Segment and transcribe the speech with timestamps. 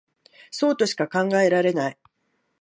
[0.49, 1.97] そうとしか考えられない